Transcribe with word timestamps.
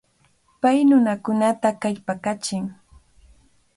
Pay 0.61 0.77
nunakunata 0.87 1.69
kallpakachin. 1.81 2.63